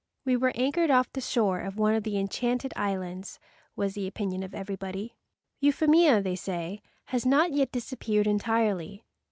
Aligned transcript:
"We 0.25 0.35
were 0.35 0.51
anchored 0.55 0.89
off 0.89 1.13
the 1.13 1.21
shore 1.21 1.59
of 1.59 1.77
one 1.77 1.93
of 1.93 2.01
the 2.01 2.17
enchanted 2.17 2.73
islands," 2.75 3.37
was 3.75 3.93
the 3.93 4.07
opinion 4.07 4.41
of 4.41 4.55
everybody. 4.55 5.15
Euphemia, 5.59 6.23
they 6.23 6.35
say, 6.35 6.81
has 7.09 7.23
not 7.23 7.51
yet 7.53 7.71
disappeared 7.71 8.25
entirely. 8.25 9.03